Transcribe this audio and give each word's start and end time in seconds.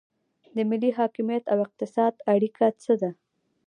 د 0.55 0.57
ملي 0.69 0.91
حاکمیت 0.99 1.43
او 1.53 1.57
اقتصاد 1.65 2.13
اړیکه 2.33 2.65
څه 2.83 2.93
ده؟ 3.01 3.11